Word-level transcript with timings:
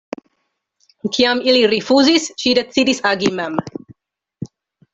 Kiam 1.17 1.41
ili 1.51 1.61
rifuzis, 1.75 2.27
ŝi 2.45 2.55
decidis 2.61 3.05
agi 3.13 3.33
mem. 3.43 3.63